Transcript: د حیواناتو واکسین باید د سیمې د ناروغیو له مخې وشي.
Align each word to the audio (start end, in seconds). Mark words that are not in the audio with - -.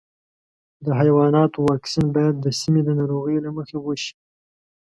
د 0.85 0.87
حیواناتو 0.99 1.57
واکسین 1.69 2.05
باید 2.15 2.35
د 2.39 2.47
سیمې 2.59 2.81
د 2.85 2.89
ناروغیو 2.99 3.43
له 3.45 3.51
مخې 3.57 3.77
وشي. 3.79 4.13